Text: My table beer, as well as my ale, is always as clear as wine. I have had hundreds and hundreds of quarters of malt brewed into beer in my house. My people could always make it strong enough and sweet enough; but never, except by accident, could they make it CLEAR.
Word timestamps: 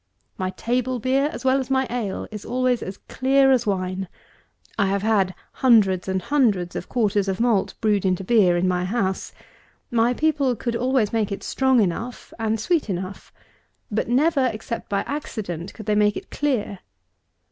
My 0.35 0.49
table 0.49 0.97
beer, 0.97 1.29
as 1.31 1.45
well 1.45 1.59
as 1.59 1.69
my 1.69 1.85
ale, 1.91 2.27
is 2.31 2.43
always 2.43 2.81
as 2.81 2.97
clear 3.07 3.51
as 3.51 3.67
wine. 3.67 4.07
I 4.75 4.87
have 4.87 5.03
had 5.03 5.35
hundreds 5.51 6.07
and 6.07 6.23
hundreds 6.23 6.75
of 6.75 6.89
quarters 6.89 7.27
of 7.27 7.39
malt 7.39 7.75
brewed 7.81 8.03
into 8.03 8.23
beer 8.23 8.57
in 8.57 8.67
my 8.67 8.83
house. 8.83 9.31
My 9.91 10.15
people 10.15 10.55
could 10.55 10.75
always 10.75 11.13
make 11.13 11.31
it 11.31 11.43
strong 11.43 11.79
enough 11.83 12.33
and 12.39 12.59
sweet 12.59 12.89
enough; 12.89 13.31
but 13.91 14.09
never, 14.09 14.47
except 14.51 14.89
by 14.89 15.01
accident, 15.01 15.71
could 15.75 15.85
they 15.85 15.93
make 15.93 16.17
it 16.17 16.31
CLEAR. 16.31 16.79